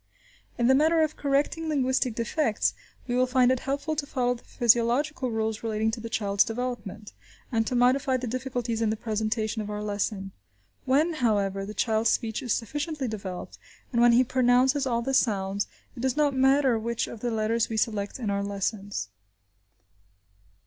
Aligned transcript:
In 0.57 0.65
the 0.65 0.73
matter 0.73 1.01
of 1.03 1.15
correcting 1.15 1.69
linguistic 1.69 2.15
defects, 2.15 2.73
we 3.05 3.13
will 3.15 3.27
find 3.27 3.51
it 3.51 3.59
helpful 3.59 3.95
to 3.95 4.07
follow 4.07 4.33
the 4.33 4.43
physiological 4.43 5.29
rules 5.29 5.61
relating 5.61 5.91
to 5.91 5.99
the 5.99 6.09
child's 6.09 6.43
development, 6.43 7.13
and 7.51 7.67
to 7.67 7.75
modify 7.75 8.17
the 8.17 8.25
difficulties 8.25 8.81
in 8.81 8.89
the 8.89 8.95
presentation 8.97 9.61
of 9.61 9.69
our 9.69 9.83
lesson. 9.83 10.31
When, 10.85 11.13
however, 11.13 11.67
the 11.67 11.75
child's 11.75 12.09
speech 12.09 12.41
is 12.41 12.51
sufficiently 12.51 13.07
developed, 13.07 13.59
and 13.93 14.01
when 14.01 14.13
he 14.13 14.23
pronounces 14.23 14.87
all 14.87 15.03
the 15.03 15.13
sounds, 15.13 15.67
it 15.95 15.99
does 15.99 16.17
not 16.17 16.33
matter 16.33 16.79
which 16.79 17.05
of 17.05 17.19
the 17.19 17.29
letters 17.29 17.69
we 17.69 17.77
select 17.77 18.17
in 18.17 18.31
our 18.31 18.41
lessons. 18.43 19.09